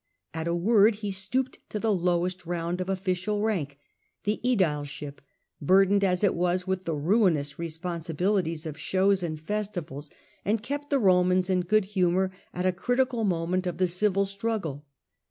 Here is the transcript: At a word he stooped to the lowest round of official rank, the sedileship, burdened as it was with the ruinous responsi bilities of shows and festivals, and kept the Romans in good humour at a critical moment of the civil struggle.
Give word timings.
At 0.33 0.47
a 0.47 0.55
word 0.55 0.95
he 0.95 1.11
stooped 1.11 1.59
to 1.69 1.77
the 1.79 1.93
lowest 1.93 2.47
round 2.47 2.81
of 2.81 2.89
official 2.89 3.43
rank, 3.43 3.77
the 4.23 4.41
sedileship, 4.43 5.19
burdened 5.61 6.03
as 6.03 6.23
it 6.23 6.33
was 6.33 6.65
with 6.65 6.85
the 6.85 6.95
ruinous 6.95 7.53
responsi 7.59 8.15
bilities 8.15 8.65
of 8.65 8.79
shows 8.79 9.21
and 9.21 9.39
festivals, 9.39 10.09
and 10.43 10.63
kept 10.63 10.89
the 10.89 10.97
Romans 10.97 11.51
in 11.51 11.61
good 11.61 11.85
humour 11.85 12.31
at 12.51 12.65
a 12.65 12.71
critical 12.71 13.23
moment 13.23 13.67
of 13.67 13.77
the 13.77 13.85
civil 13.85 14.25
struggle. 14.25 14.87